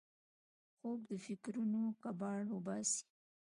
[0.75, 3.03] خوب د فکرونو کباړ وباسي